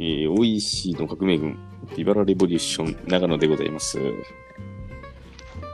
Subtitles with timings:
[0.00, 1.58] えー、大石の革命軍、
[1.96, 3.98] ビバラレボリューション、長野でございます。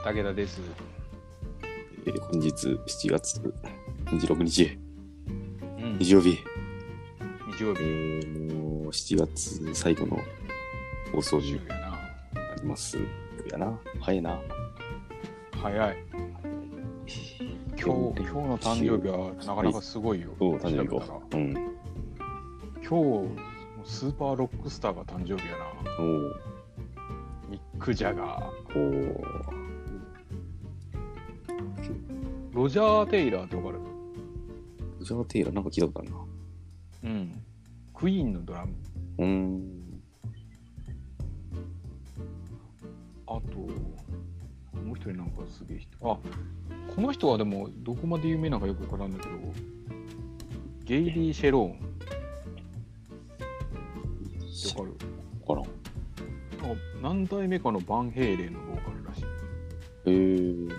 [0.03, 0.59] 武田です。
[2.07, 3.53] えー本日7月
[4.05, 4.79] 26日、
[5.77, 5.99] うん。
[5.99, 7.81] 日曜日、え日曜日。
[7.83, 10.19] ー、もう7月最後の
[11.11, 11.91] 放送日にやな。
[12.33, 12.97] なります。
[13.51, 13.79] やな。
[13.99, 14.41] 早いな。
[15.61, 15.97] 早い。
[17.77, 20.29] 今日、今日の誕生日はなかなかすごいよ。
[20.39, 21.19] そう、誕生日か。
[21.31, 21.53] うん。
[22.83, 23.54] 今日、
[23.85, 25.65] スーパーロックスターが誕生日やな。
[25.99, 26.33] おー
[27.49, 28.77] ミック・ジャガー。
[28.77, 29.23] おー
[32.51, 33.79] ロジャー・テイラーってわかる？
[35.01, 36.17] ジャー・テイラーなんか聞いたことあるな。
[37.03, 37.43] うん。
[37.93, 38.73] クイーンのドラム。
[39.19, 40.01] うーん。
[43.27, 45.89] あと、もう一人なんかすげえ人。
[46.01, 46.17] あ、
[46.95, 49.35] この人はでもどこまで有名なのかよくわからんだけど、
[50.85, 51.84] ゲイリー・シェローン
[54.73, 54.93] かる
[55.47, 55.65] わからん。
[57.01, 59.25] 何代目かのバンヘイレンのボーカルらしい。
[60.05, 60.69] えー、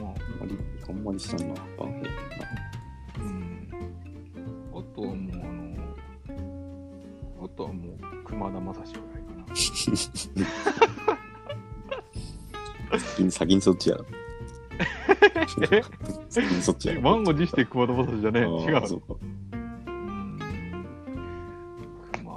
[0.00, 1.54] まあ、あんまり、あんまり知らんな。
[1.78, 2.46] バンヘイレンな。
[3.18, 3.68] うん。
[4.72, 9.56] あとはもう、あの、あとはもう、熊田正史ぐらいかな。
[12.98, 14.04] 先に、先にそっちやろ。
[15.70, 15.82] え？
[16.28, 17.00] 先にそっちやろ。
[17.02, 18.42] 満を持して熊田正史じゃねえ。
[18.44, 18.86] 違う。
[18.86, 19.14] そうか。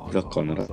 [0.08, 0.64] クラッカーなら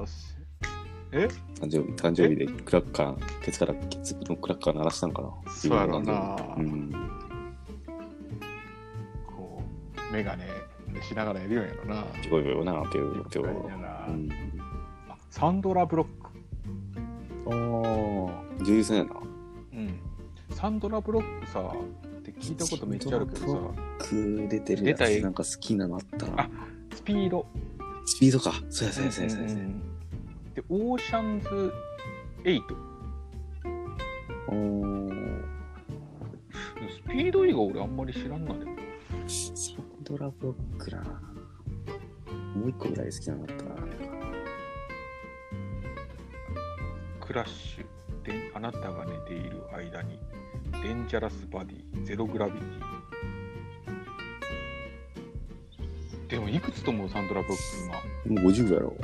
[1.13, 1.29] え？
[1.61, 5.53] 誕生日、誕生日でクラッカー、ケツからケツのクラッカー鳴らしたんかな？
[5.53, 6.93] そうやろなうん。
[9.27, 9.63] こ
[10.11, 10.47] う、メガネ
[10.93, 12.05] でしながらやるようやろな。
[12.23, 13.47] すごいよな、ていう、ていう。
[13.47, 14.29] やなうん。
[15.09, 16.13] あサンドラ・ブロック。
[17.47, 19.11] ああ、女優さんやな。
[19.73, 20.01] うん。
[20.51, 23.59] サンドラ・ブロックさ、って聞いたことめっちゃあるけどさ、
[23.99, 26.51] く出てるやつ、なんか好きなのあったなあ。
[26.95, 27.47] スピード。
[28.07, 28.53] スピードか。
[28.71, 29.49] そうや、そうや、そうや、そうや。
[29.49, 29.81] そうやうん
[30.55, 31.73] で、オーシャンズ
[32.45, 32.63] 8。
[34.49, 35.45] おー
[36.91, 38.77] スピード以外俺あんまり知らんなでも。
[39.27, 41.03] サンドラブロックな。
[42.55, 43.71] もう一個ぐらい好きなのあったな。
[47.21, 47.85] クラッシュ
[48.23, 50.21] であなたが寝ている間に
[50.83, 52.94] デンジャラスバディゼログラビティ
[56.29, 57.63] でもいくつともサンドラブロック
[58.27, 58.43] 今？
[58.43, 58.97] もう50ぐらいやろ。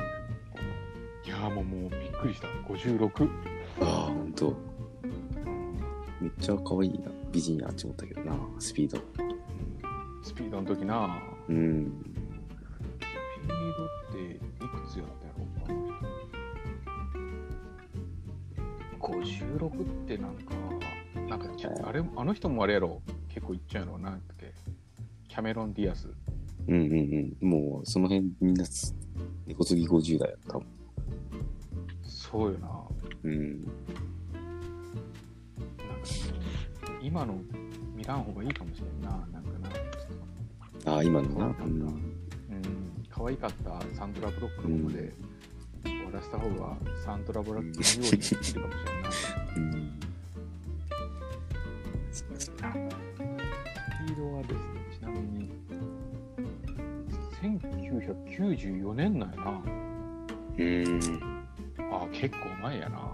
[1.23, 3.29] いやーもうもうびっくりした56
[3.81, 4.57] ああ、ほんと。
[6.19, 7.11] めっちゃ可愛いな。
[7.31, 8.97] 美人やって思ったけどな、スピード。
[10.23, 11.91] スピードの時なうん。
[12.99, 15.45] スピードっていくつやったやろ
[18.99, 20.53] うか56ってなんか
[21.27, 21.47] なんか
[21.85, 24.53] あれあの人もあれやろ結構いっちゃうのなんだっけ
[25.27, 26.09] キャメロン・ディアス
[26.67, 27.49] うんうんうん。
[27.49, 28.95] もう、その辺みんなす、
[29.45, 30.65] 猫継ぎ50代やったもん。
[32.03, 32.69] そうよな
[33.23, 33.63] うん。
[33.63, 33.79] なんか
[37.01, 37.39] 今の
[37.95, 39.51] 見らん方がいいかもしれんな、なんか
[40.85, 40.93] な。
[40.93, 41.45] ああ、今のな。
[41.47, 42.11] うなん
[43.09, 45.13] 可愛かったサンドラブロックの方で
[45.83, 49.09] 終わらせた方がサンドラブロックのようにできるかもしれんな。
[49.55, 50.00] うん。
[58.41, 59.61] 1994年なんやな。
[60.57, 60.99] うん。
[61.93, 63.11] あ、結構前やな。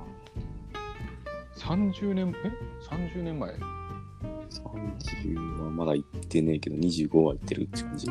[1.58, 2.52] 30年、え
[2.90, 8.08] ?30 年前30はまだ行ってねえけど、25は行ってるって感じ？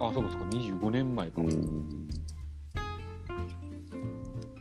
[0.00, 1.42] あ、そうかそうか、25年前か。
[1.42, 1.48] うん。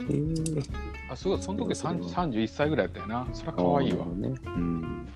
[0.01, 0.63] えー、
[1.11, 3.27] あ、すごい、その時30 31歳ぐらいやったよな。
[3.33, 4.05] そりゃ可愛いわ。
[4.05, 4.33] あーね。
[4.45, 5.07] うん。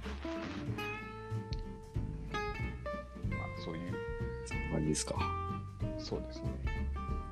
[3.29, 3.81] まあ、そういう、
[4.75, 5.15] あれですか。
[6.03, 6.50] そうですね。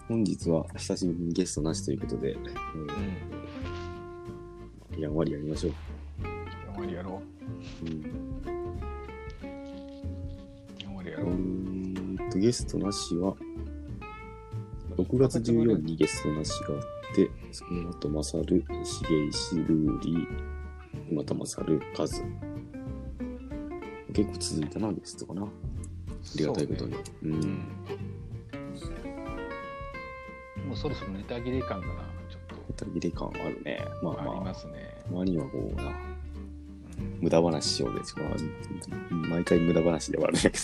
[0.08, 2.38] 本日は久しぶりにゲストなしということで、
[4.98, 5.74] やんわりやりましょう。
[6.74, 7.22] やんわりやろ
[7.84, 7.90] うん。
[7.90, 7.94] う。
[10.84, 11.30] やんわりやうろう。
[11.32, 13.36] ーんと、ゲストなしは、
[14.98, 22.24] 6月14日にゲストなしがあって、その後、マサル、重石、ルーリー、またマサル、カズ。
[24.14, 25.44] 結構続いたな、ゲストかな。
[25.44, 25.48] あ
[26.38, 26.94] りがたいことに。
[26.94, 27.28] そうねう。
[27.28, 27.81] うん
[30.82, 31.94] そろそろネタ切れ感がな、
[32.30, 33.82] ちょっネタ切れ感はあるね。
[34.02, 34.74] まあとありまあ、ますね。
[35.10, 35.92] 周りにはこうな、うん
[37.20, 38.16] 無駄話しようです。
[38.20, 38.30] まあ、
[39.30, 40.56] 毎回無駄話ではあるんだけど。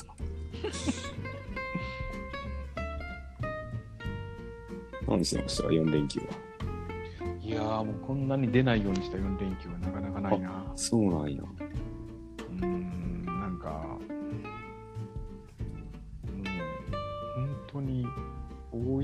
[5.07, 5.63] 何してました？
[5.63, 6.25] か ?4 連休は。
[7.41, 10.71] いやーもうこんなに出ないようにした4連休はなかなかないな。
[10.75, 11.41] そうなんや。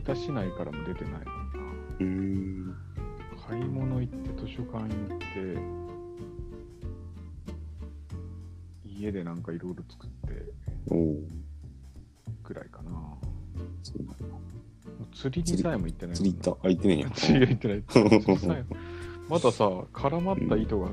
[0.02, 1.26] 田市内からも出てないもん
[2.68, 2.78] な。
[3.48, 5.26] 買い物行って、図書館行って、
[8.86, 10.46] 家でなんかいろいろ作って。
[12.44, 12.92] ぐらいかな。
[13.84, 14.38] そうなんだ
[15.14, 16.62] 釣りにさえも行ってない釣り行った。
[16.62, 17.12] 開いてねえやん。
[17.16, 18.66] 釣りが行ってない。
[19.30, 20.90] まださ、絡まった糸が、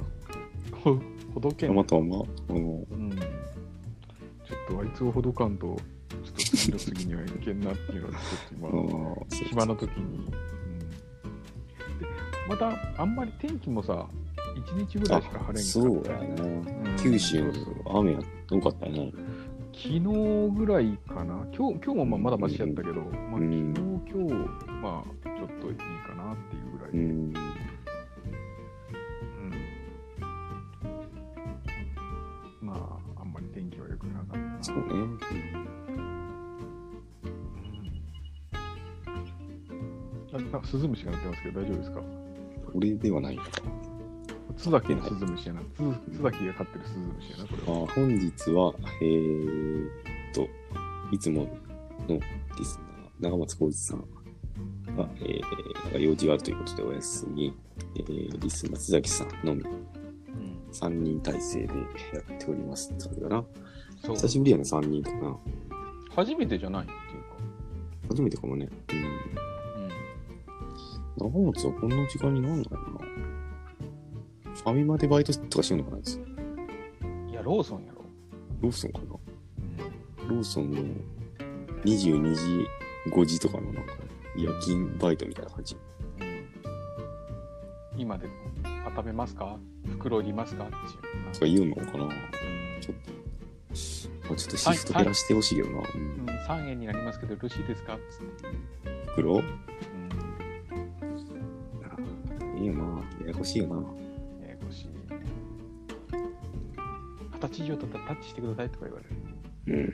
[0.72, 0.98] ほ
[1.34, 1.68] ほどけん。
[1.70, 3.16] たまたま、うん。
[3.16, 5.76] ちょっとあいつをほどかんと、
[6.60, 8.18] ちょっと次の次にはいけんなっていうのは、ちょ
[8.56, 10.04] っとあ今、暇の時に。
[10.04, 10.32] うん、で
[12.48, 14.06] また、あんまり天気もさ、
[14.54, 16.42] 1日ぐらいしか晴れんかったそうやね。
[16.42, 17.50] うん九州
[17.86, 18.18] 雨や
[18.50, 19.12] 多かったよね。
[19.72, 21.46] 昨日ぐらいかな。
[21.56, 24.34] 今日今日もまあまだマシやったけど、まあ、昨日、うん今日、
[24.82, 26.98] まあ、ちょっといいかなっていうぐらいで。
[26.98, 27.06] うん。
[27.06, 27.32] うん
[32.60, 34.58] まあ、あんまり天気は良くなかったな。
[34.60, 34.82] そうね。
[40.42, 42.02] なんかスズムシが鳴ってますけど大丈夫ですか？
[42.74, 43.44] 俺ではないか。
[44.56, 45.60] 津崎のスズムシやな。
[45.76, 45.82] 津
[46.12, 47.82] 津崎が飼ってるスズムシやな、これは。
[47.84, 50.48] あ本日は、えーっと、
[51.12, 51.48] いつも
[52.08, 52.18] の
[52.58, 52.78] リス
[53.22, 54.00] ナー、長松浩一さん
[54.96, 55.40] が、えー、
[55.84, 57.54] なんか用事があるということでお休み、
[57.96, 59.64] えー、リスナー津崎さんのみ
[60.72, 61.72] 3人体制でや
[62.20, 63.44] っておりますって感じかな。
[64.04, 65.36] そう久しぶりやね、3人とかな。
[66.14, 67.28] 初めてじゃないっていうか。
[68.10, 68.68] 初めてかもね。
[68.92, 69.04] うん。
[71.26, 72.70] う長松はこんな時間になんないな。
[74.54, 77.28] ファミマでバイトとかしてんのかなですん。
[77.30, 78.04] いや、ローソンやろ。
[78.60, 79.04] ローソンかな
[80.28, 80.78] ローソンの
[81.84, 82.66] 22時、
[83.10, 83.94] 5時とかのなんか
[84.36, 85.76] 夜勤バイトみたいな感じ。
[86.20, 86.46] うん。
[87.96, 88.32] 今でも、
[88.96, 89.56] 温めますか？
[89.88, 90.64] 袋いりますか？
[90.64, 90.68] っ
[91.38, 92.10] ていうのとか言うのかなうん
[92.80, 93.20] ちょっと。
[94.28, 95.78] まあ、ちょっとシフト減らしてほしいけどな。
[95.78, 97.94] うんうん、3円になりますけど、よろしいですか？
[97.94, 98.48] っつって。
[99.12, 99.36] 袋？
[99.36, 99.44] うん。
[102.60, 103.02] いいよな。
[103.22, 103.76] ややこしいよな。
[104.46, 104.88] ややこしい。
[107.32, 109.92] 二十歳以上だったらタッチしてくださいとか言われる。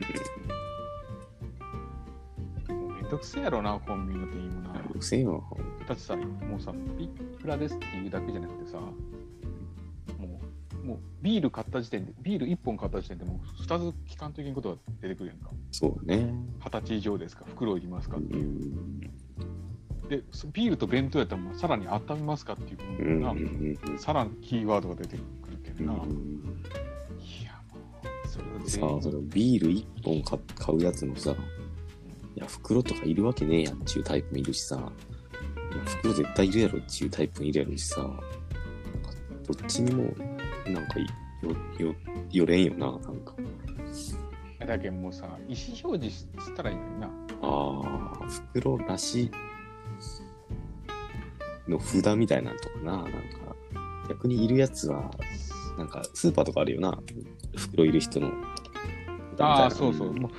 [2.68, 2.76] うん。
[2.76, 4.80] もうめんどくせえやろな、コンビニの店員もな。
[4.98, 5.44] うせえよ。
[5.86, 7.08] だってさ、もうさ、い
[7.40, 8.92] くらですって言うだけじゃなくてさ、も
[10.82, 15.50] う、もうビール買った時点で、ビール1本買った時点でもう2つ期間的にことが出てくるやんか。
[15.70, 16.34] そうだね。
[16.64, 18.44] 二十歳以上ですか袋いりますかうっていう。
[18.44, 19.25] ん。
[20.08, 23.12] で、そビールと弁当やったらもうさらに温めますかっていううん。
[23.12, 23.22] うん。
[23.22, 23.98] な、うん。
[23.98, 25.92] さらにキーワードが出てくるけどな。
[25.94, 26.08] いや、も
[28.04, 37.96] うんう、それをさあ、それビール1本買買うやつもさ、いや、袋とかいるわけねえやんっていうタイプもいるしさ、いや、袋絶対いるやろっていうタイプもいるやろしさ、
[39.46, 40.04] どっちにも、
[40.66, 41.06] なんかい、
[41.42, 41.94] よ、よ、
[42.30, 43.34] よれんよな、なんか。
[44.66, 47.06] だけどもうさ、意思表示したらいいのにな。
[47.42, 49.30] ああ、袋なし
[51.68, 53.10] の札みたいなのとかな、なんか、
[54.08, 55.10] 逆にいるやつは、
[55.76, 56.98] なんか、スーパーとかあるよな、
[57.56, 58.32] 袋いる人の。
[59.38, 60.12] ああ、そうそう。
[60.12, 60.30] もう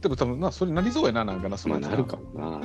[0.00, 2.60] でも多分な、それなりそうやな、なんかな、そのまあなるかもな。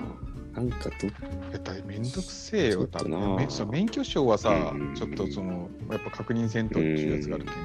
[0.53, 1.11] なんかど、い
[1.53, 7.55] やだいめんどくせえよ、多分そう免許証はさうん、ちょっとその、やっぱ確認せんとっていうやつがあるけん、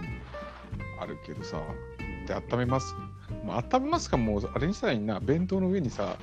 [1.00, 1.60] あるけどさ、
[2.26, 2.94] で、温めます。
[3.44, 6.16] もう温めますか、もうあれにしたらいいな、弁当の上にさ、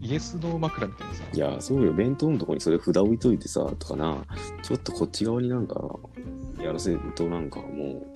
[0.00, 4.24] イエスノー枕みたいにさ、いや、そうよ、弁当のとこにそれ札置いといてさ、とかな、
[4.62, 5.98] ちょっとこっち側になんか、
[6.60, 8.06] やらせるとなんかも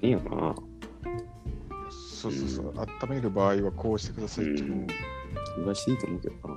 [0.00, 0.54] う、いいやな。
[1.90, 4.76] そうそうそう、温める場合はこうしてくださいっていう。
[4.76, 4.86] のを
[5.44, 6.54] それぐらいしていいと思うけどな。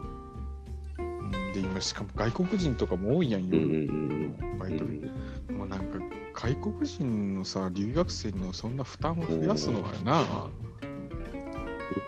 [0.99, 1.53] うん。
[1.53, 4.97] で、今、しかも外国人とかも多いやん、うんう夜、んバイトに。
[4.97, 5.09] うん
[5.49, 5.57] うん。
[5.57, 5.99] もうなんか、
[6.33, 10.49] 外国人のさ、留学生のそんな負担を増やすのはな、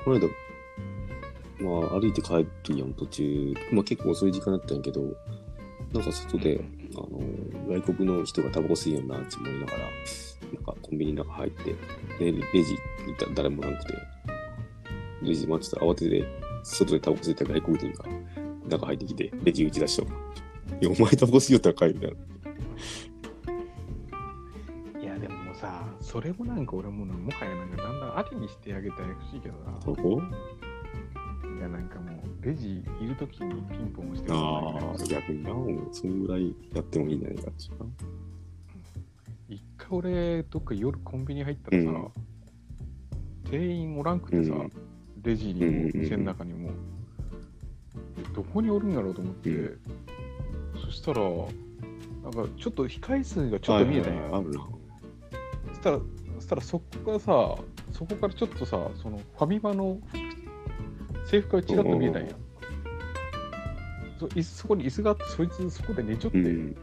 [0.07, 0.46] 俺この間、
[1.59, 3.53] まあ、歩いて帰るやん、途中。
[3.71, 5.01] まあ、結構遅い時間だったんやけど、
[5.93, 6.63] なんか外で、
[6.95, 7.19] あの、
[7.67, 9.77] 外国の人がタバコ吸いよんなって思いながら、
[10.53, 11.63] なんかコンビニの中入って、
[12.19, 13.93] で、レジ行ったら誰もなくて、
[15.21, 16.25] レジ待ってたら慌てて、
[16.63, 18.05] 外でタバコ吸いた外国人が
[18.67, 20.09] 中入ってきて、レジ打ち出したわ。
[20.81, 22.11] いや、お前タバコ吸いよったら帰るみたい
[24.95, 25.01] な。
[25.01, 29.71] いや、でももうさ、それもなんか俺もなもはやなんかだんだんありにしてあげたいらしいけどな。
[29.79, 30.21] タバコ
[31.67, 37.85] いや、なんかもう、レジいるときにピンポン押してああ、逆にな、もうそんぐらいやってもいいんじゃないかっていうな。
[39.49, 42.07] 一回俺、どっか夜コンビニ入ったらさ、うん
[43.49, 44.71] 店員おらんくてさ、うん
[45.23, 46.69] レジにも店の中にも、
[48.17, 49.79] えどこにおるんやろうと思って、うん
[50.85, 51.21] そしたら、
[52.23, 54.37] なんかちょっと控え室がちょっと見えたんや。
[54.37, 54.67] あるな。
[55.69, 55.99] そしたら、
[56.35, 57.57] そしたらそこからさ、
[57.91, 59.97] そこからちょっとさ、そのファミマの
[61.29, 62.29] 制服がちらっと見えたんや。
[64.19, 66.73] そ椅子そこに椅子があって、そいつそこで寝ちょって、うん。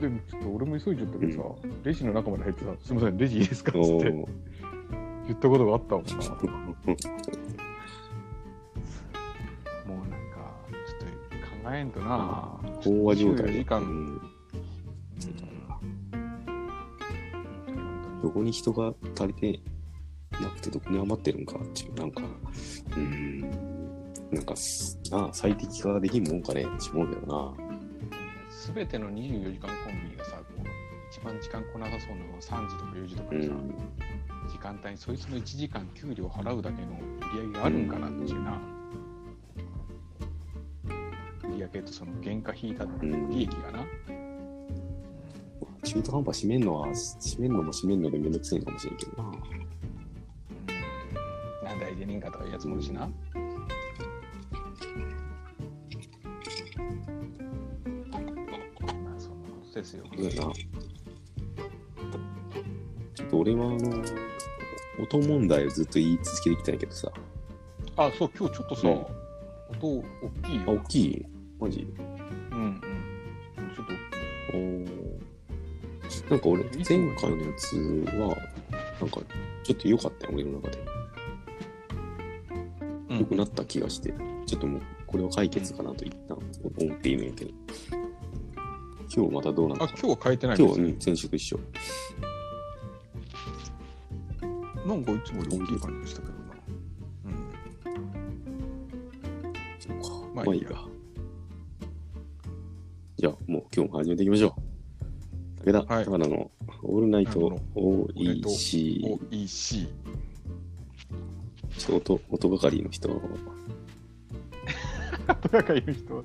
[0.00, 3.78] でもちょっと俺も急いじゃったけどさ、レジの中まで入ってさ、すみません、レジいいですか？
[3.78, 6.12] っつって言ったことがあったもんな。
[9.86, 12.58] もうなんか、ちょっと考えんとな。
[12.82, 13.58] 飽和状態24で。
[13.58, 14.20] 時間うんうん
[18.22, 19.60] どこに人が足りて
[20.42, 23.40] なくてどこに余ってるんかっていう、なんか、うーん、
[24.30, 27.74] なんかす、なあ、最適化できんもんかねって思うけどな。
[28.50, 30.66] すべての24時間コンビニがさ、こう
[31.10, 33.74] 一番時間来なさそうなのは3時とか4時とかでさ、うん。
[34.50, 36.88] 時間帯にそいつの1時間給料払うだけの
[37.32, 38.58] 売り上げがあるんかなっていうな。
[41.44, 42.84] 売り上げとその原価引いた
[43.30, 43.86] 利益がな。
[45.84, 49.32] 中途半端締めんのは、締めんのも締めんのでめんどくせえのかもしれんけどな。
[52.14, 53.10] うんかとかいうやつもいるしな。
[59.74, 60.04] ですよ。
[60.16, 60.52] そうやな。
[63.14, 64.04] ちょっと俺はあの、
[65.02, 67.12] 音問題をずっと言い続けてきたんやけどさ。
[67.96, 69.06] あ、そう、今日ちょっとさ、うん音
[69.80, 70.02] 大
[70.44, 70.78] きいあ、よ。
[70.80, 71.26] 大きい？
[71.58, 71.88] マジ？
[72.52, 72.80] うんうん。
[73.74, 73.92] ちょっと
[74.56, 77.76] おーなんか俺、前回のやつ
[78.16, 78.36] は、
[79.00, 79.20] なんか、
[79.64, 80.78] ちょっと良かったよ、俺の中で。
[83.14, 84.14] うん良くなった気がして、
[84.46, 87.50] ちょっともう、これは解決かなと一旦思っているんやけど。
[89.14, 91.60] 今日またどうなったあ、今日は変えてないんですよ今日、うん、先週と一緒。
[94.86, 96.38] なんかいつもより大きい感じでしたけどな。
[97.26, 97.52] うん。
[99.78, 100.08] そうか。
[100.34, 100.68] まあいいや。
[103.16, 104.74] じゃあ、もう今日も始めていきましょう。
[105.64, 106.50] 武田、はい高野の
[106.82, 109.18] オールナイト OEC、
[111.84, 111.86] OEC。
[111.86, 113.20] ちょっと音音がかりの人、と
[115.48, 116.22] か言う人は。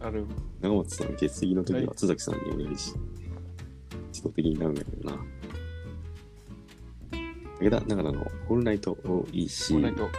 [0.00, 0.24] ある。
[0.60, 2.94] 長松さん欠席の時ははい津崎さんにお願いし、
[4.08, 5.16] 自動的になるんだけどな。
[7.60, 10.10] 武田、長野のオールナイトオール OEC、ナイト OEC。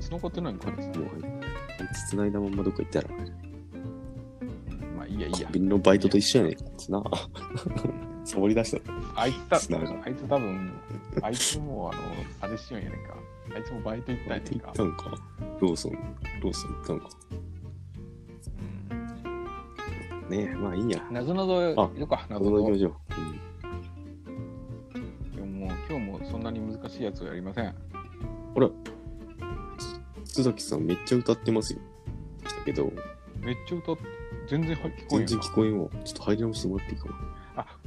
[0.00, 0.72] そのこと何これ。
[0.72, 0.86] もう、
[1.80, 3.08] あいつ繋いだまんまどっか行ったら、
[4.96, 5.52] まあいいやいいやコン。
[5.52, 6.56] ビニのバイトと一緒やね
[6.88, 6.92] ん。
[6.92, 7.28] なあ、
[8.24, 8.78] サボり出した。
[9.14, 9.62] あいつた、あい
[10.14, 10.72] つ多分、
[11.22, 12.02] あいつもあの、
[12.40, 13.14] あれしようんやねんか。
[13.54, 14.74] あいつもバイト行ったんやねんか行っ。
[14.74, 15.10] たんか。
[15.60, 15.92] ローソン、
[16.42, 17.08] ローソン行ったんか。
[17.30, 17.44] うん
[20.30, 21.06] ねえ、まあいいや。
[21.10, 22.78] なぞなぞ、あいるか、なぞなぞ謎行きま。
[22.78, 22.94] しょう。
[25.36, 27.66] 今日も、今日もそんなに難しいやつはやりません。
[27.66, 27.74] うん、
[28.54, 28.70] ほら、
[30.24, 31.78] 津崎さんめっちゃ歌ってますよ。
[32.42, 32.90] だけど、
[33.38, 34.02] めっちゃ歌って、
[34.48, 35.88] 全然入聞こえ全んよ然聞こえんわ。
[36.04, 37.14] ちょっと入り直してもらっていいかな。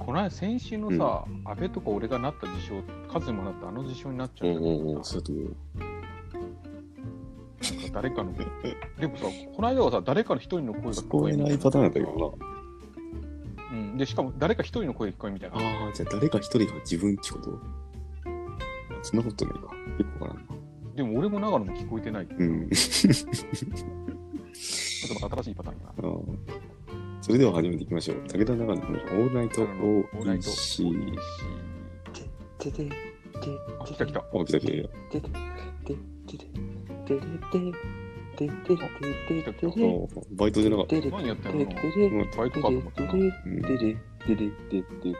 [0.07, 4.63] あ、この間先週のさ、安倍とか俺がなった事象、数もなったあの事象になっちゃったう。
[4.63, 5.01] なん
[7.81, 8.33] か誰かの、
[8.99, 12.37] でもさ、この間はさ、誰かの一人の声が聞こえないパターンだったけど
[13.71, 13.97] うん。
[13.97, 15.57] で、しかも誰か一人の声が聞こえるみたいな。
[15.57, 15.85] な。
[15.85, 17.51] ああ、じゃあ誰か一人が自分ってこと？
[17.51, 19.59] あそんなことないか。
[19.61, 19.69] よ
[20.19, 20.41] くわかな。
[20.95, 22.27] でも俺も長野も聞こえてない。
[22.27, 22.63] ちょうん。
[22.67, 22.69] っ
[25.07, 25.93] とまた新しいパターンかな。
[25.97, 26.76] あー
[27.21, 28.17] それでは始めていきましょう。
[28.27, 31.17] 武田長野のオールナイト OEC。
[32.59, 32.91] ててて
[33.79, 34.19] あ、来た来た。
[34.19, 34.67] あ、来た来た。
[34.67, 35.29] ててて
[35.85, 35.95] て
[36.27, 36.47] てて
[37.07, 37.65] てて
[38.37, 38.49] て
[39.27, 40.95] てててあーバイトじゃなかった。
[40.95, 41.75] 何やってんのて
[42.37, 43.13] バイトかと思ったな。
[43.13, 43.21] うん
[43.61, 43.95] ててて
[44.27, 45.17] てててて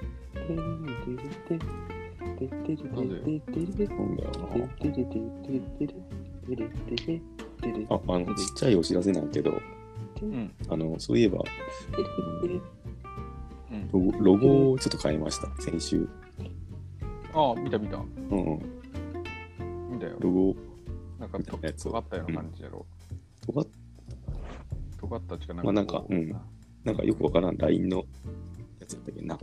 [2.83, 3.21] なんだよ
[7.61, 7.95] てな。
[7.95, 9.59] あ、あの、ちっちゃいお知らせなんやけど、
[10.21, 10.51] うん。
[10.69, 11.39] あの、そういえば、
[13.71, 13.89] うん。
[14.23, 16.07] ロゴをちょっと変えました、先週。
[17.33, 17.97] ああ、見た見た。
[17.97, 18.61] うんうん。
[19.91, 20.15] 見たよ。
[20.19, 20.55] ロゴ、
[21.19, 22.85] なんか、とやつを尖ったような感じやろ。
[23.45, 23.65] とか、
[24.99, 25.21] 尖っ？
[25.27, 26.35] たっちゅうか、まあなんかうん
[26.83, 27.97] なんかよくわからん LINE の
[28.79, 29.37] やつやったけどな。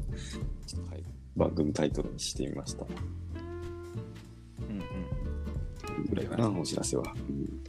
[0.66, 1.04] ちょっとはい、
[1.37, 2.85] 番組タイトルにしてみました。
[2.85, 2.88] う
[4.73, 4.78] ん
[5.99, 6.04] うん。
[6.07, 7.04] ぐらいかな、お知らせは。
[7.28, 7.61] うん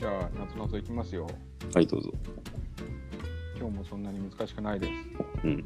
[0.00, 1.26] じゃあ、夏の謎いきますよ。
[1.74, 2.10] はい、どうぞ。
[3.58, 4.92] 今日もそんなに難しくないです。
[5.44, 5.62] うん。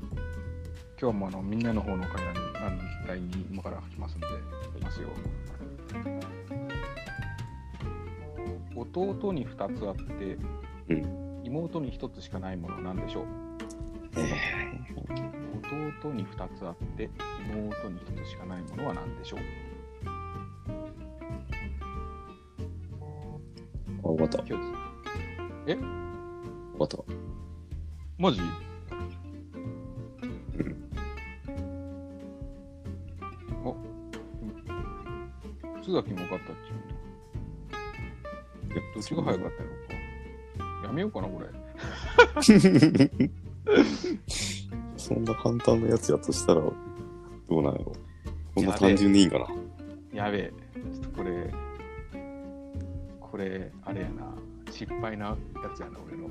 [1.01, 5.09] 今日もあのみんなの方の会話に何第に今から書きますんで、いきますよ。
[8.75, 10.37] 弟に2つあって、
[10.89, 13.27] うん妹に1つしかないものは何でしょう
[14.17, 14.35] え
[16.03, 17.09] 弟に2つあって、
[17.49, 25.85] 妹に1つしかないものは何でしょうー、
[26.77, 27.13] あ、わかった。
[28.19, 28.41] マジ？
[28.41, 28.49] うん。
[33.65, 33.77] お
[35.83, 38.85] 津崎も勝ったっちゅうと。
[38.95, 40.87] どっちが早かったやろうか。
[40.87, 41.49] やめようかな、これ。
[44.97, 46.73] そんな簡単なやつやとしたら、ど
[47.51, 47.93] うなんやろ
[48.55, 49.47] こんな単純でいいんかな
[50.13, 50.53] やべえ。
[50.93, 51.53] ちょっとこれ、
[53.35, 54.33] これ、あれやな。
[54.71, 55.37] 失敗なや
[55.75, 56.27] つやな、俺の。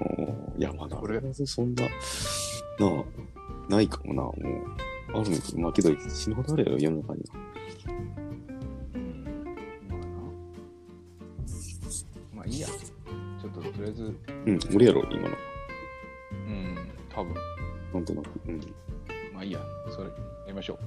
[0.00, 1.88] おーいや、まだ、これそんな、な
[2.86, 3.04] あ、
[3.68, 4.36] ないかもな、もう。
[5.18, 7.34] あるのかまあけど、死ぬほどあるやろ、世の中には。
[8.94, 9.24] うん。
[12.36, 12.68] まあいいや。
[12.68, 15.26] ちょっととりあえず、うん、俺やろ、今の。
[15.26, 16.78] うん、
[17.12, 17.34] 多分。
[17.92, 18.30] なんとなく。
[18.46, 18.60] うん。
[19.34, 19.58] まあいいや。
[19.90, 20.12] それ、や
[20.46, 20.78] りましょ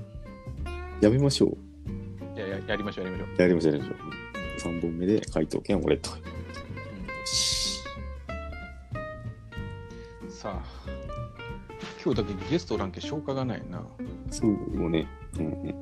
[1.01, 1.49] やめましょう。
[1.49, 2.37] う。
[2.37, 3.41] いや、ややりましょう、やりましょう。
[3.41, 4.20] やりましょう、やりましょう。
[4.61, 6.11] 3本目で回答権は俺と。
[10.29, 10.63] さあ、
[12.03, 13.83] 今日だけゲストおらんけ消化がないな。
[14.29, 14.49] そう
[14.89, 15.07] ね。
[15.39, 15.75] うんうん。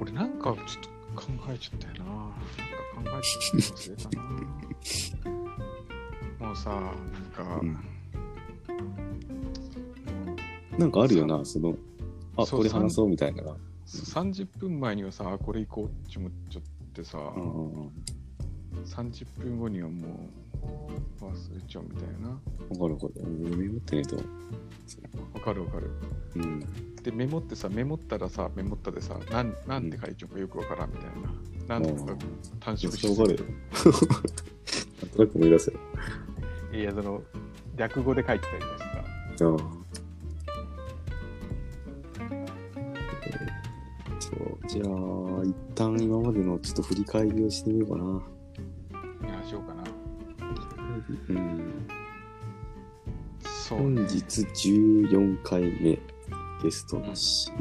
[0.00, 0.82] 俺なんかちょっ
[1.14, 2.04] と考えちゃったよな。
[2.04, 4.10] なんか考えちゃったの忘れた
[6.40, 6.46] な。
[6.46, 6.92] もうさ、なん
[7.46, 7.78] か、うん
[10.78, 11.76] なんかあるよな、その、
[12.36, 13.42] あ、そうこれ話そうみたいな。
[13.98, 17.90] 30分前にはさ、これ行こうって思っちゃってさ、うんうんうん。
[18.84, 20.28] 30分後にはも
[21.20, 22.30] う忘れちゃうみたいな。
[22.30, 23.12] わかるわかる。
[23.44, 24.16] 俺メモってねえと。
[24.16, 25.90] わかるわかる。
[26.36, 26.60] うん。
[27.02, 31.04] で、メモってさ、メモったらさ、メモったでさ、なんなんて書いちゃうかよくわからんみたい
[31.68, 31.78] な。
[31.78, 32.16] なんとか
[32.60, 33.44] 短縮そうわかるよ。
[35.02, 35.78] なんとなく思い出せよ。
[36.72, 37.22] いや、その、
[37.76, 38.86] 略語で書いてたりとかさ。
[39.46, 39.81] ああ。
[44.72, 44.86] じゃあ、
[45.44, 48.22] 一旦今までのちょっと振り返りをしてみようかな。
[49.28, 49.84] いや、しようかな。
[51.28, 51.88] うん。
[53.42, 55.98] そう、本日14回目、
[56.62, 57.52] ゲストなし。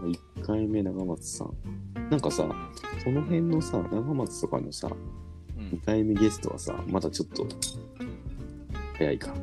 [0.00, 1.52] 1回目、長松さん。
[2.08, 2.48] なんかさ、
[3.04, 4.88] その辺のさ、長松とかのさ、
[5.58, 7.46] うん2回目ゲストはさ、まだちょっと、
[8.96, 9.34] 早いか。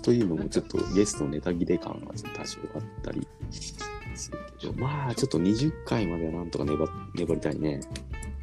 [0.00, 3.26] というのも、ちょっとゲストのネタ切れ感がちょっと多少あったり
[4.16, 6.78] するけど、まあ、ちょっと20回まではなんとか粘
[7.14, 7.80] 粘りたいね。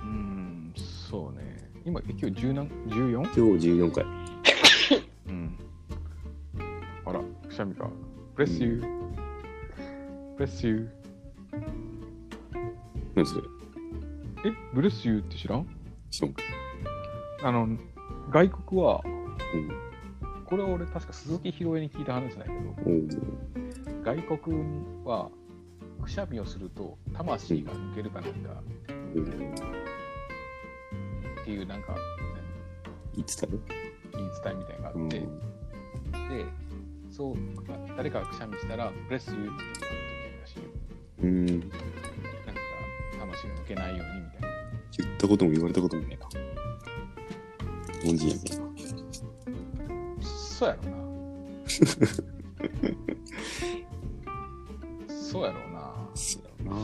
[0.02, 1.70] うん、そうね。
[1.86, 3.22] 今、え今日10何 14?
[3.22, 4.06] 今日14回。
[5.28, 5.58] うん。
[7.06, 7.90] あら、くしゃみか。
[8.36, 10.89] Bless you。Bless you。
[13.16, 13.44] 何それ？
[14.46, 15.68] え、 bless you って知らん？
[16.10, 16.36] 知らん
[17.44, 17.78] あの、
[18.30, 19.72] 外国は、うん。
[20.46, 22.56] これは俺確か鈴木ひろえに聞いた話だけど、
[24.04, 24.56] 外国
[25.06, 25.30] は
[26.02, 28.62] くしゃみをすると魂が抜けるかなんか
[29.16, 29.24] うん。
[31.42, 31.96] っていうなんか
[33.16, 33.54] 言ってたね。
[34.14, 35.20] 言い伝えみたいなのがうんあって、。
[35.20, 36.46] で、
[37.10, 37.36] そう、
[37.98, 39.64] 誰かがくしゃみしたら、ブレスユーって言われて
[40.30, 40.64] るらしいよ。
[41.24, 41.46] うん。
[41.46, 41.78] なんか
[43.20, 44.48] 魂が抜けないようにみたいな。
[44.98, 46.28] 言ったことも言われたこともねえな。
[48.02, 48.42] 日本人やね
[50.22, 51.02] そうやろうな。
[55.41, 55.91] そうやろうな。
[56.13, 56.77] そうやな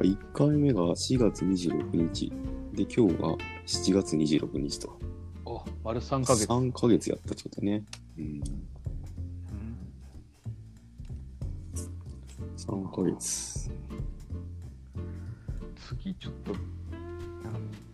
[0.00, 2.30] 1回目が4月26日。
[2.74, 3.34] で、今日が
[3.66, 4.98] 7月26日と。
[5.46, 6.46] お、丸3ヶ月。
[6.46, 7.82] 3ヶ月やったってことね。
[8.18, 8.42] うん。
[12.58, 13.70] 3ヶ月。
[15.88, 16.54] 次ちょっと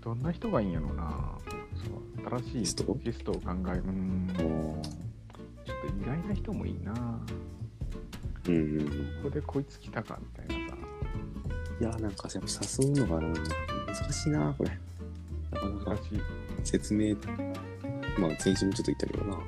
[0.01, 1.39] どんな人がいいんやろうな
[1.85, 1.91] そ
[2.37, 2.95] う新しいゲスト？
[3.05, 4.92] ゲストを考えるうんあちょっ
[5.83, 7.01] と意外な人もいいなこ
[8.49, 9.23] うんうん。
[9.23, 10.77] こでこいつ来たかみたいなさ
[11.81, 13.29] いや、なんかやっぱ誘うのがな、
[13.87, 14.71] 難しいな、これ。
[15.53, 16.21] なかなか難しい
[16.65, 17.15] 説明、
[18.19, 19.39] まあ先週もちょっと言ったけどな。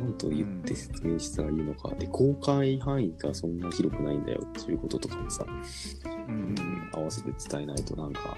[0.00, 1.94] なんと言って説明したらいいのか。
[1.94, 6.54] で、公開範囲がそんな広くないんだよっていうこととかもさ、うん
[6.92, 8.36] 合わせて伝えないとなんか、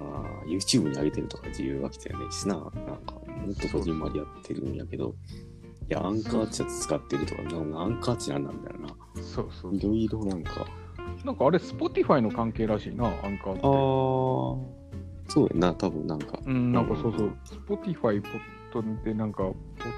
[0.00, 5.14] あー YouTube に上げてるとか自由が来てるねしな、なんかもっとこじんまりやってるんやけど、
[5.88, 8.88] いや、アンカーチャツ使ってるとか、なんかアンカーチなんなんだよな。
[9.22, 10.66] そうそういろいろなんか、
[11.24, 13.62] なんかあれ Spotify の関係らしいなアンカーってあ
[15.28, 16.38] そうやな、多分なんか。
[16.44, 17.32] うんなんかそうそう
[17.68, 18.40] Spotify ポッ
[18.72, 19.54] ドでなんかポッ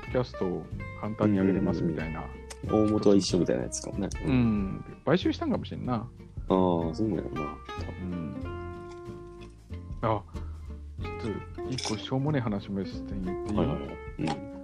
[0.07, 0.62] ドキャストを
[1.01, 2.22] 簡単に上げれますみたいな
[2.70, 4.09] 大元は一緒みたいなやつかもね。
[4.24, 4.31] う。
[4.31, 6.09] ん買収したんかもしれんなああ、
[6.48, 7.40] そうだよな。
[8.03, 8.37] うん
[10.03, 10.22] あ
[11.03, 11.31] ちょ
[11.62, 13.77] っと一個しょうもねえ話もして言っていい、はいはい
[14.27, 14.58] はい。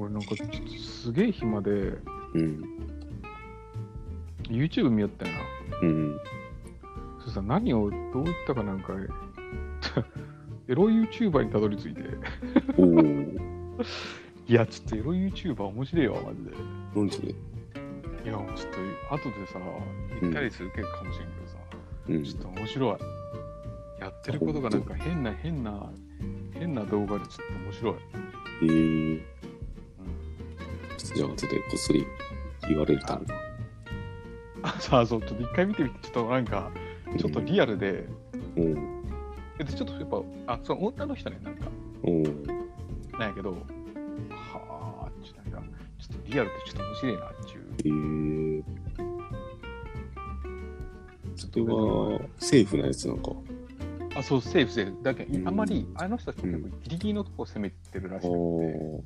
[0.00, 2.40] 俺なんかちょっとすげえ暇でうん。
[2.40, 2.64] うん。
[4.48, 5.40] YouTube 見よったよな。
[5.82, 6.20] うん。
[7.22, 8.94] そしたら何をどういったかなんか
[10.68, 12.00] エロ YouTuber にたどり着いて。
[14.46, 16.50] いや、ちょっとエロ YouTuber 面白いわ、マジで。
[16.94, 17.34] 何それい
[18.26, 18.46] や、ちょっ
[19.10, 19.58] と、後でさ、
[20.20, 21.58] 言ったりするけどかもしれんけどさ、
[22.08, 22.24] うん。
[22.24, 24.00] ちょっと面白い。
[24.00, 25.90] やってることがなんか変な、変な、
[26.54, 27.94] 変な動画でちょっと面白い。
[28.62, 29.49] えー、うん
[31.14, 32.06] じゃあ後でこっそり
[32.68, 33.26] 言われるため
[34.62, 36.70] あ、さあ、そう、ちょっと一回見てみて、ちょっとなんか、
[37.18, 38.06] ちょっとリアルで、
[38.56, 39.02] うん。
[39.58, 40.08] えでちょっとやっ
[40.46, 41.66] ぱ、あ、その女の人ね、なんか、
[42.02, 42.22] おお
[43.18, 43.56] なんやけど、は
[45.06, 48.60] あ、ちょっとなんか、ちょっとリアルってちょっと面白いなっていう。
[48.60, 48.64] えー。
[51.36, 53.32] それは、セーフなやつなんか。
[54.16, 55.02] あ、そう、セーフセーフ。
[55.02, 59.02] だけど、うんあんまり、あの人たちもうんギリギリのとこを攻めてるらしあくて、ー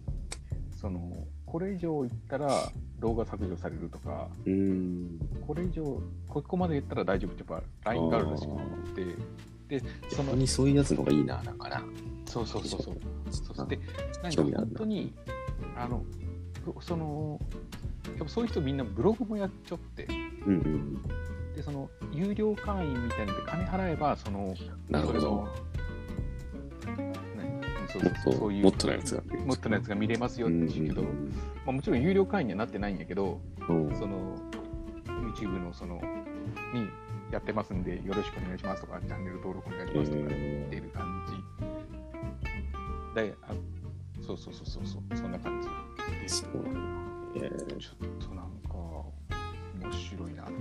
[0.81, 4.27] その、これ以上言ったら動画削除されるとか。
[5.47, 8.49] これ以上、ここまで言ったら大丈夫ってやっぱ LINE があるらしく
[9.69, 11.85] て、で、そのにそういうやつの方がいいな、なんかな。
[12.27, 12.95] そうそうそうそう。
[13.31, 13.79] そうそうで、
[14.21, 15.15] なんか本当に、
[15.77, 16.05] あの、
[16.81, 17.39] その、
[18.09, 20.09] やっぱそういう人みんなブログもやっちゃって、
[20.47, 21.03] うんうん。
[21.55, 24.57] で、その、有料会員みたいなので金払えば、その、
[24.91, 25.49] なるほど。
[27.95, 29.23] そうもっと、そうそういうもっとのやつが。
[29.47, 31.09] もっとのやつが見れますよって言うけど、ま
[31.69, 33.87] あ、もちろん有料会員にはなってないんやけど、うん。
[33.89, 34.37] うんその
[35.35, 36.01] YouTube のその
[36.73, 36.89] に
[37.31, 43.21] やってますんで、よろしくお願いしますとか、チャンネル登録お願いしますとか言ってる感じ。
[43.21, 43.53] で、あ
[44.25, 45.69] そうそうそうそうそう、そんな感じ
[46.21, 46.75] で、ちそうなん
[47.35, 47.47] だ。
[47.47, 48.75] えょっとなんか、
[49.83, 50.53] 面白いなって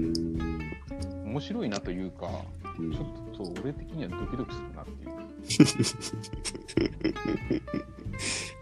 [0.00, 0.60] ー、うーん。
[0.60, 1.24] いう。
[1.26, 2.28] 面白いなというか、
[2.78, 3.06] うんちょっ
[3.54, 5.13] と俺的にはドキドキするなっていう。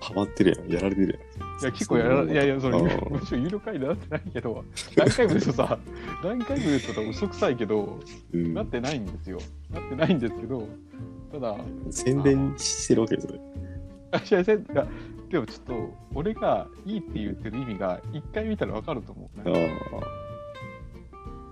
[0.00, 0.72] ハマってるやん。
[0.72, 1.18] やられてる
[1.60, 4.64] いや、結構やら、いやいや、それ、あーもちろん有料会員になってないけど、
[4.96, 5.78] 何回も言うとさ、
[6.24, 8.00] 何回も言うと嘘くさいけど、
[8.32, 8.46] やん。
[8.46, 9.38] うんなってないんですよ。
[9.70, 10.66] なってないんですけど、
[11.30, 11.56] ただ、
[11.90, 13.34] 宣伝してるわけですよ。
[14.10, 14.86] あいやいやいや
[15.30, 19.38] でもちょっと、俺がいいって言ってる意味が、一回見たらわかると思う。
[19.38, 19.74] なんあか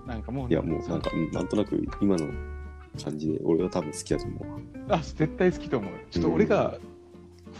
[0.05, 0.07] あ。
[0.07, 2.27] なんかもう、いや、もうなんか、うんなんとなく今の
[3.03, 4.43] 感じで、俺は多分好きだと思う
[4.89, 4.97] わ。
[4.97, 5.93] あ、絶対好きと思う。
[6.09, 6.77] ちょっと俺が、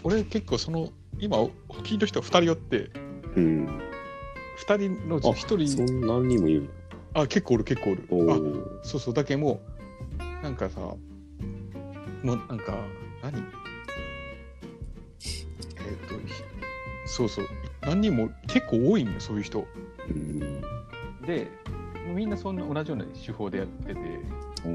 [0.04, 1.38] 俺結構その、今、
[1.82, 2.90] 聞いた人2人おって、
[3.36, 3.66] うん。
[4.66, 6.68] 2人のうちあ、1人、そんな何人もいる
[7.14, 8.06] あ、結構おる、結構おる。
[8.10, 8.80] あ、おお。
[8.82, 9.60] そうそう、だけも
[10.40, 10.98] う、なんかさ、も
[12.22, 12.78] うなんか、
[13.22, 13.38] 何？
[13.38, 13.42] えっ、
[16.08, 16.32] と、ひ
[17.06, 17.46] そうそう、
[17.82, 19.66] 何人も結構多いんよ、そういう人。
[20.08, 20.38] うん。
[21.26, 21.48] で、
[22.14, 24.00] みんなそんな同じような手法でやってて、
[24.64, 24.68] お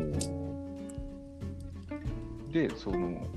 [0.44, 0.47] お。
[2.52, 3.28] で、その、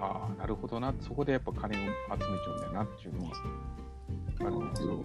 [0.00, 3.32] ああ、なるほどな、そこでやっぱ金を集めちゃうんだよなっていうのは
[4.40, 5.02] あるんだけど、うん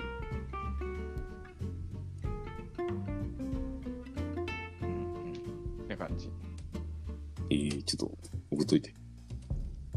[4.81, 6.29] うん、って感じ。
[7.51, 8.17] えー、ちょっと
[8.51, 8.89] 送っといて。
[8.89, 8.95] ちょ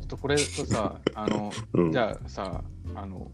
[0.05, 1.92] っとこれとさ、 あの、うん。
[1.92, 3.31] じゃあさ、あの、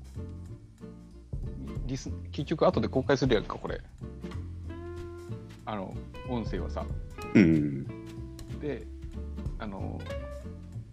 [1.86, 3.80] リス結局後で公開するやんか、これ。
[5.64, 5.94] あの、
[6.28, 6.84] 音声はさ。
[7.34, 7.86] うん。
[8.60, 8.86] で、
[9.58, 10.00] あの、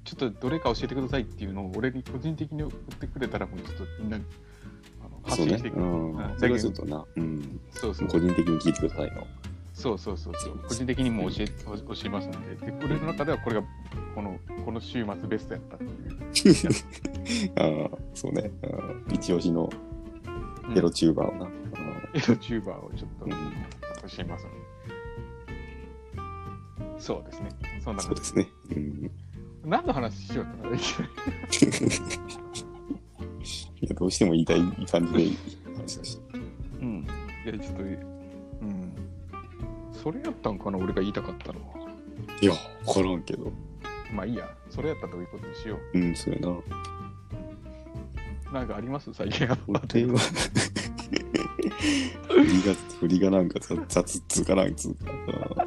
[0.03, 4.19] ちょっとどれか教えてくださいっていうのを俺に個人的に送ってくれたら、もうちょっとみんな、あ
[5.03, 5.69] の発信して。
[5.69, 7.05] くれはちょっとな。
[7.15, 7.59] うん。
[7.71, 9.27] そうそう個人的に聞いてくださいよ。
[9.73, 10.59] そうそうそうそう。
[10.67, 11.75] 個人的にも教え教
[12.05, 13.63] えますので、で俺の中ではこれが
[14.15, 15.91] このこの週末ベストやったっていう。
[17.89, 18.51] ああ、そうね。
[18.63, 19.69] うん一押しの
[20.67, 21.49] うんエロチューバーをな。
[22.13, 23.37] エロチューバーをちょっとうん教
[24.19, 24.57] えますので。
[26.97, 27.49] そうですね。
[27.85, 28.47] そんなそうですね。
[28.71, 29.11] うん。
[29.63, 30.75] 何の話しようかな。
[30.75, 30.79] い
[33.81, 35.29] や、どうしても言いたい感じで
[35.75, 36.19] 話だし。
[36.81, 37.07] うん。
[37.45, 38.91] いや、ちょっと、うん。
[39.93, 41.75] それやったんかな、俺が言いたかったのは。
[42.41, 43.51] いや、わからんけど。
[44.11, 46.47] まあいいや、それやったらどういうことにしようん、そうやな。
[46.49, 46.63] う。
[48.53, 49.13] なんかあります？
[49.13, 49.85] 最近あ俺は、
[52.29, 55.05] 振りが、振りがなんか雑雑っつうかなんつうか
[55.55, 55.65] さ。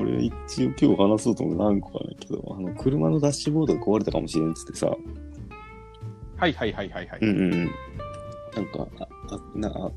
[0.00, 4.94] 俺一応今日話そうと思う何個かないけど、あの、車のダッシュボードが壊れたかもしれんっつってさ、
[6.42, 7.18] はいはいはいはいはい。
[7.20, 7.70] うんうんうん。
[8.54, 9.92] なんか、あ、あ、な、あ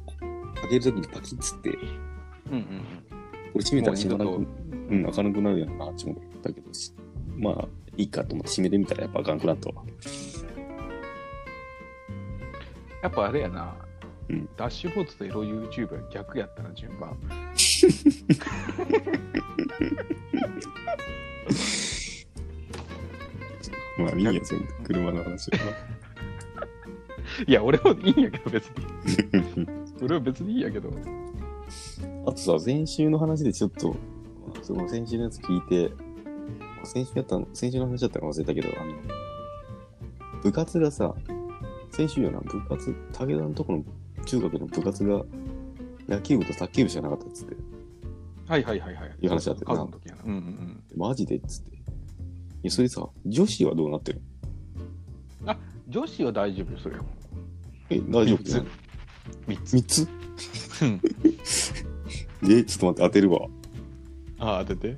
[0.61, 1.77] 開けるときにパキッつって、うん
[2.53, 2.65] うん
[3.53, 4.49] これ閉めたら閉まらなもうく、
[4.89, 6.93] うん、開かなくなるやんな、って思ったけど、し
[7.37, 9.83] まあ、いいかと思って閉めてみたらやっぱ開かなくなったわ。
[13.01, 13.75] やっぱあれやな、
[14.29, 17.17] うんダッシュボードとエロ YouTube は逆やったな、順番。
[23.97, 25.57] まあ、いいや、全然車の話は。
[27.47, 28.75] いや、俺はいいんやけど、別に。
[30.01, 30.89] 俺は別にいいんやけど。
[32.25, 33.95] あとさ、先週の話でちょっと、
[34.61, 35.91] その先週のやつ聞いて、
[36.83, 38.93] 先週やったの、先週の話だったか忘れたけど、あの、
[40.41, 41.15] 部活がさ、
[41.91, 43.83] 先週よな、部活、武田のとこの
[44.25, 45.23] 中学の部活が
[46.07, 47.55] 野球部と卓球部しかなかったっつって、
[48.47, 49.15] はいはいはいはい。
[49.21, 50.21] いう話だったよな数の時やな。
[50.25, 51.75] うんうんマジでっつって。
[51.75, 51.79] い
[52.63, 54.21] や、それさ、女子はどうなってる
[55.45, 55.55] うん。
[55.87, 57.03] 女子は大丈夫よ、それは。
[57.89, 58.65] え、大丈夫？
[59.47, 60.01] 三つ3つ。
[60.03, 60.07] 3
[60.77, 60.83] つ？
[60.83, 61.01] うん
[62.51, 63.47] え、ちょっと待って、当てるわ。
[64.39, 64.97] ああ、当てて。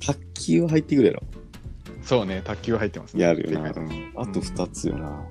[0.00, 1.22] 卓球は入ってくるやろ。
[2.02, 3.22] そうね、卓球入ってますね。
[3.22, 3.68] やるよな。
[3.68, 5.24] でかいうんあと2つよな。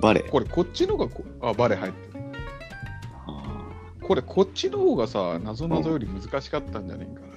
[0.00, 0.30] バレー。
[0.30, 2.24] これ、こっちのがこ、あ、バレー入ってる。
[3.26, 3.64] あ
[4.02, 7.26] これ、こっちの方がさ、なぞなぞより難しかったんじゃねえかな。
[7.26, 7.30] ー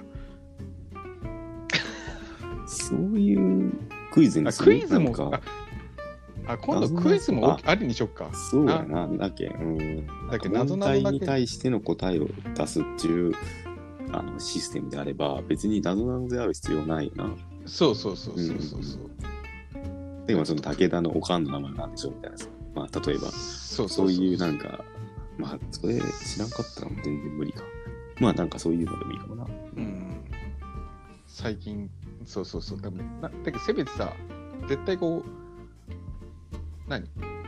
[2.67, 3.36] そうい
[3.67, 3.73] う
[4.12, 4.71] クイズにあする？
[4.80, 5.41] クイズもなんか
[6.47, 8.30] ああ今度クイズもありにしよっか。
[8.34, 9.08] そうやな。
[9.08, 10.08] だけ、うん。
[10.30, 13.34] だけ謎なぞに対しての答えを出すっていう
[14.12, 17.30] あのシステムであれば、別に謎なぞである必要ないよな。
[17.65, 19.10] そうそうそうそうそうそう。
[20.26, 22.48] でもその武田のおかんの名前なんでしょみたいなさ。
[22.74, 24.84] まあ、例えば、そうそういうなんか、
[25.38, 27.62] まあ、それ知らんかったら全然無理か。
[28.20, 29.46] まあ、なんかそういうのでもいいかもな。
[29.46, 29.48] う
[29.80, 30.24] ん。
[31.28, 31.90] 最近、
[32.26, 32.82] そうそうそう。
[32.82, 34.14] でもなだけど、せめてさ、
[34.68, 37.08] 絶対こう、何？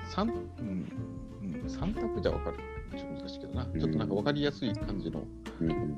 [0.09, 0.91] 三、うん、
[1.63, 2.57] うん、三択じゃ分かる。
[2.97, 3.65] ちょっと難しいけどな。
[3.65, 5.23] ちょっとなんか分かりやすい感じの。
[5.61, 5.95] うんうん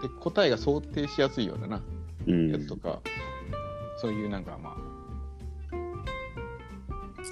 [0.00, 1.82] で、答えが想定しやすいようなな、
[2.26, 2.50] うん。
[2.50, 3.00] やつとか、
[4.00, 4.76] そういうなんかまあ、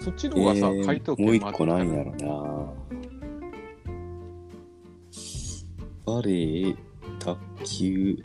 [0.07, 2.73] そっちの方がさ、えー回答もう一個なんややろな。
[6.07, 6.77] バレー、
[7.19, 8.11] 卓球。
[8.13, 8.23] い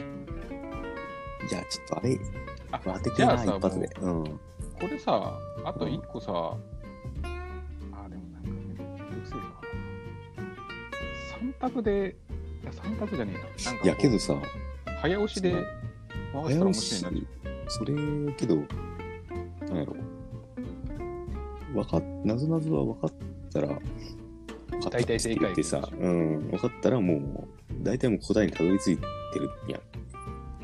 [1.52, 2.20] や、ちょっとあれ、
[2.72, 3.89] あ当ててな、じゃあさ一発で。
[4.00, 4.24] うん。
[4.24, 4.39] こ
[4.91, 9.44] れさ、あと一個さ、あ、でもなんかめんどくせえな。
[11.39, 12.15] 三択で、
[12.62, 13.76] いや、三択じゃねえな。
[13.78, 14.36] ないや、けどさ、
[15.02, 15.65] 早押しで回し
[16.32, 17.22] たら面早押し白いな。、
[17.70, 18.56] それ、けど、
[19.65, 20.11] なんやろ。
[21.74, 23.12] わかっ、なぞなぞは分かっ
[23.54, 23.82] たら、分か
[24.78, 29.82] った大体正解ってさ、うん、分かったらもう、大体もう答えにたどり着いてるやん。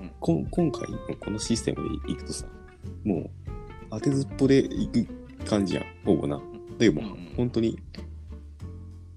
[0.01, 2.45] うんこん今回のこのシステムでいくとさ、
[3.03, 3.29] もう、
[3.91, 5.05] 当てずっぽでいく
[5.45, 6.37] 感じやん、ほぼな。
[6.37, 6.41] だ
[6.79, 7.77] けどもう、本当に、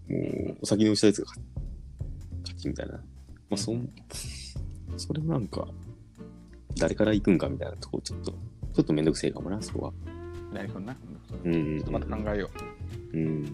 [0.08, 1.42] もう、お先に押したやつが勝
[2.42, 2.92] 勝ちみたいな。
[2.92, 3.00] ま
[3.52, 3.88] あ、そん、
[4.96, 5.66] それもなんか、
[6.76, 10.09] 誰から行くんかみたいなとこ、ちょっと、ちょっとめんどくせえかもな、そこは。
[10.52, 10.96] なるほどな。
[11.44, 12.50] うんうんうんちょっとまた考えよ
[13.12, 13.44] うん。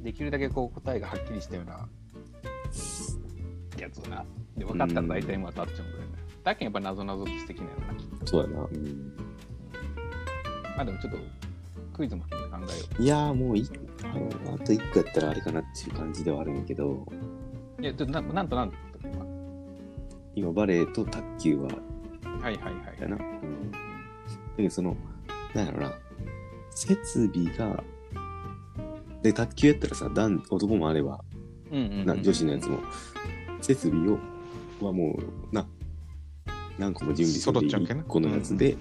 [0.00, 0.04] う。
[0.04, 1.88] できるだけこう答えがはっきりしたような
[3.78, 4.24] やつをな。
[4.56, 6.06] で、分かったら大体もう当たっちゃうんだよね。
[6.44, 8.26] だけどやっぱ謎々って素敵なよな、きっと。
[8.26, 8.62] そうやな。
[8.64, 9.12] うん。
[10.76, 11.18] まあでもちょっと
[11.94, 13.68] クイズも考えよいやーもうい
[14.04, 17.06] あの、あと一個やったらあれかなっていう感じではあるんやけど、
[17.78, 17.82] う。
[17.82, 18.76] いや、ちょっとななんとなんと。
[20.34, 22.74] 今バレーと卓球は、はいはいはい。
[23.00, 23.16] やな。
[23.16, 23.70] うん。
[23.72, 23.78] だ
[24.56, 24.96] けどその、
[25.54, 25.92] なんやろな、
[26.78, 27.82] 設備が、
[29.20, 31.24] で、卓球やったらさ、男男もあれば、
[31.72, 32.78] うんうんうんな女子のやつも、
[33.60, 34.18] 設備を、
[34.80, 35.18] はも
[35.50, 35.66] う、な、
[36.78, 38.02] 何個も準備する揃っちゃうけな。
[38.02, 38.76] 1個のやつで、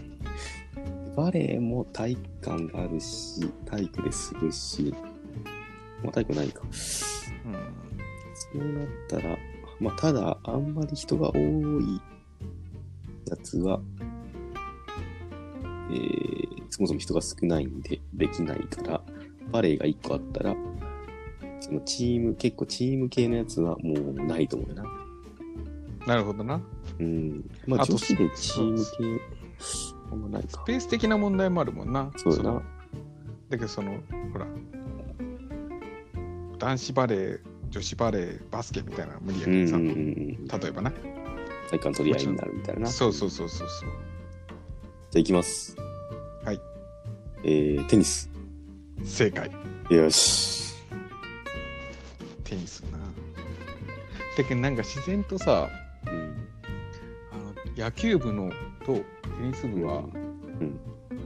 [1.15, 4.93] バレエも体育館があるし、体育でするし、
[6.03, 6.61] まあ体育ないか。
[6.63, 6.69] うん。
[6.71, 6.79] そ
[8.53, 9.35] うなったら、
[9.79, 11.99] まあただ、あんまり人が多い
[13.27, 13.81] やつは、
[15.89, 19.01] えー、そもそも人が少ないんでできないから、
[19.51, 20.55] バレエが1個あったら、
[21.59, 24.83] そのチーム、結構チーム系のやつはもうないと思うよな。
[26.05, 26.61] なるほどな。
[26.99, 27.49] うん。
[27.65, 29.21] まあ女子でチーム系、
[30.11, 30.63] あんまないか。
[30.65, 32.11] ペース的な問題もあるもんな。
[32.17, 32.61] そうだなの。
[33.49, 33.99] だけどその、
[34.33, 34.47] ほら、
[36.57, 40.47] 男子バレー、女子バレー、バスケみたいなの無理やけどさ、うんうん。
[40.47, 40.91] 例えばな。
[40.91, 42.81] 体育館取り合いになるみたいな。
[42.81, 43.89] じゃそうそうそうそうそう。
[43.89, 45.75] あ行きます。
[47.37, 47.45] はい。
[47.45, 48.29] えー、テニス。
[49.03, 49.51] 正解。
[49.89, 50.75] よし。
[52.43, 52.97] テニスな。
[54.37, 55.69] だけどなんか自然とさ、
[56.07, 56.47] うん。
[57.31, 58.51] あの野球部の
[58.85, 59.03] とテ
[59.41, 60.07] ニス部はう
[60.63, 60.79] ん。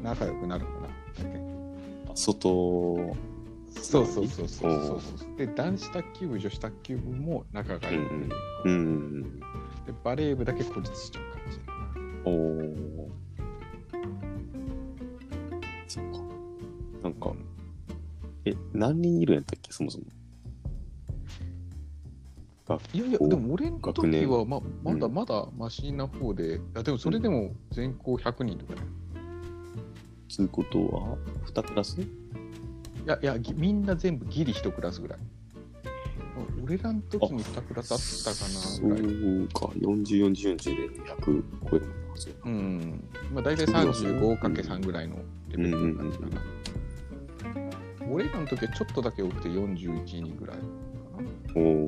[0.04, 0.88] 仲良くなるかな。
[0.88, 0.89] だ
[1.30, 1.39] け？
[2.15, 3.15] 外、
[3.69, 5.38] そうそうそうそうそうそう。
[5.38, 7.97] で、男子卓球部、女子卓球部も仲がいい。
[7.97, 8.32] うん
[8.65, 9.39] うん。
[9.39, 9.45] で、
[10.04, 11.74] バレー部だけ孤立しちゃう感じだな。
[12.26, 13.01] お
[18.52, 20.06] え、何人いるんやったっけ、そもそも？
[22.94, 28.82] いやいや、おでも俺の時はままだうんまだマシな方で、いやでもそれでも全校100人とかね。
[30.30, 32.00] つうことは、2クラス？
[32.00, 32.06] い
[33.06, 35.20] やいや、ぎみんな全部ギリ1クラスぐらい。
[36.64, 39.04] 俺らの時に2桁だったかそなぐらい。
[39.04, 43.04] うか、40、40、40で100超えるのかそううん。
[43.34, 45.18] まあ大体 35×3 ぐらいの
[45.50, 46.42] レベルの感じかな。
[48.13, 50.69] 俺らの時はちょっとだけ多くて41人ぐらいかな。
[51.56, 51.88] おお。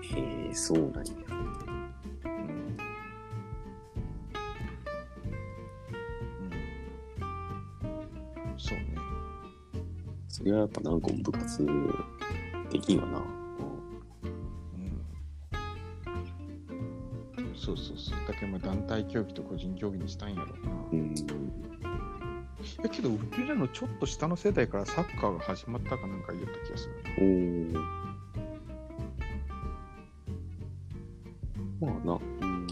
[0.00, 1.12] へえ、そうなんや。
[1.28, 1.42] うんう
[2.54, 2.76] ん
[8.56, 8.84] そうね。
[10.26, 11.66] それはやっぱ何個も部活
[12.72, 13.18] できんわな。
[13.18, 13.22] う
[17.42, 18.18] んそうそうそう。
[18.26, 20.72] だけどまあ団体競技と個人競技にしたんやろうな。
[20.92, 21.14] うん。
[22.84, 26.94] えけど、俺らのちょっと下の世代からサッカーが始まったかなんか言った気がする
[27.72, 27.80] な。
[27.80, 27.86] おお。
[31.80, 32.66] まあな、うん。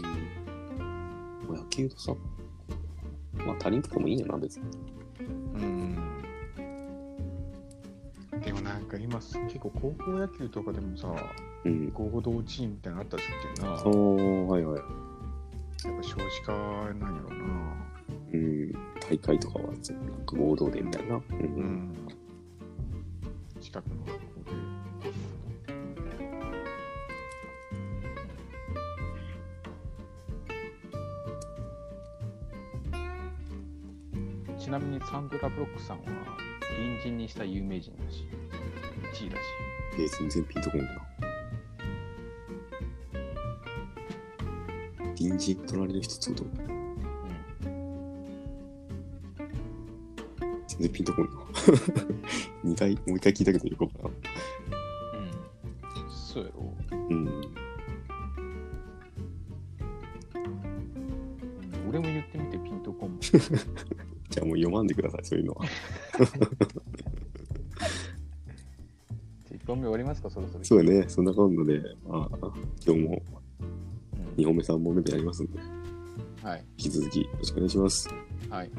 [1.47, 2.13] まあ、野球とさ、
[3.45, 4.65] まあ他人とかもいいんやな、別に。
[5.55, 5.95] うん。
[8.41, 11.07] でもなんか今す結構高校野球とかでもさ、
[11.63, 11.89] うん。
[11.91, 13.73] 合同チームみたいなのあったりするけどな。
[13.73, 13.83] ああ、
[14.51, 14.77] はいはい。
[14.77, 14.83] や
[15.91, 17.45] っぱ少子化なんやろうな。
[19.09, 19.17] うん。
[19.17, 21.15] 大会とかは、全部なんか合同でみたいな。
[21.15, 21.21] う。
[21.31, 21.95] うんん。
[23.61, 24.65] 近くの学校で。
[34.65, 36.03] ちなみにサンドラ・ブロックさんは
[36.75, 38.27] 隣人にした有名人だし、
[39.13, 39.41] 1位だし。
[39.97, 40.87] えー、全然ピンとこんな。
[45.17, 46.74] 隣人、隣の人ってこ
[50.87, 51.31] 然ピンとこんな。
[52.63, 54.09] 二回、もう一回聞いたけどよかったな。
[54.09, 56.09] うん。
[56.09, 56.73] そうやろ。
[56.91, 57.27] うん。
[57.27, 57.41] うん
[61.87, 63.19] 俺も言ってみてピンとこんもん。
[63.21, 65.65] じゃあもう読まんでください、そういうのは。
[69.49, 70.63] 1本目終わりますか、そろそろ。
[70.63, 72.51] そうやね、そんな感じで、まあ、
[72.85, 73.21] 今日も
[73.61, 75.59] うん2本目、3本目でやりますんで、
[76.43, 76.65] はい。
[76.77, 78.09] 引き続きよろしくお願いします。
[78.49, 78.71] はい。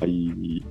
[0.00, 0.64] はい。